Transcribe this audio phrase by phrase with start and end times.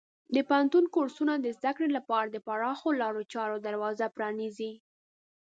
[0.35, 4.73] د پوهنتون کورسونه د زده کړې لپاره د پراخو لارو چارو دروازه پرانیزي.